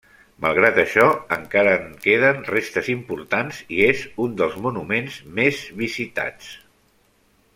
Malgrat 0.43 0.77
això, 0.83 1.03
encara 1.35 1.75
en 1.79 1.83
queden 2.05 2.39
restes 2.55 2.89
importants 2.95 3.61
i 3.77 3.83
és 3.91 4.01
un 4.25 4.33
dels 4.41 4.57
monuments 4.65 5.19
més 5.41 5.61
visitats. 5.85 6.49